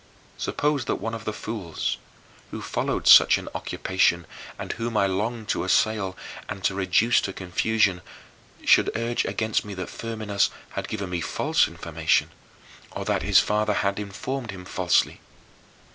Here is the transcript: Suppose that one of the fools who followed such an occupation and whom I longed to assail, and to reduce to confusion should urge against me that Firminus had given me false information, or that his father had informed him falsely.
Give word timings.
Suppose 0.39 0.85
that 0.85 0.95
one 0.95 1.13
of 1.13 1.25
the 1.25 1.31
fools 1.31 1.97
who 2.49 2.59
followed 2.59 3.05
such 3.07 3.37
an 3.37 3.47
occupation 3.53 4.25
and 4.57 4.71
whom 4.73 4.97
I 4.97 5.05
longed 5.05 5.47
to 5.49 5.63
assail, 5.63 6.17
and 6.49 6.63
to 6.63 6.73
reduce 6.73 7.21
to 7.21 7.31
confusion 7.33 8.01
should 8.65 8.89
urge 8.95 9.25
against 9.25 9.63
me 9.63 9.75
that 9.75 9.91
Firminus 9.91 10.49
had 10.71 10.87
given 10.89 11.11
me 11.11 11.21
false 11.21 11.67
information, 11.67 12.31
or 12.89 13.05
that 13.05 13.21
his 13.21 13.37
father 13.37 13.73
had 13.75 13.99
informed 13.99 14.49
him 14.49 14.65
falsely. 14.65 15.21